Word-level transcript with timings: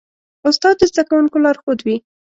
استاد 0.47 0.75
د 0.79 0.81
زدهکوونکو 0.91 1.37
لارښود 1.43 1.79
وي. 1.85 1.97